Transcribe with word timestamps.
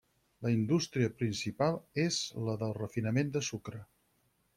La 0.45 0.51
indústria 0.51 1.09
principal 1.19 1.77
és 2.05 2.17
la 2.47 2.55
del 2.63 2.73
refinament 2.79 3.31
de 3.37 3.43
sucre. 3.49 3.83